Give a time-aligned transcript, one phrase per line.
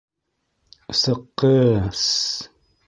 [1.01, 1.53] Сыҡҡы...
[2.03, 2.07] с-с...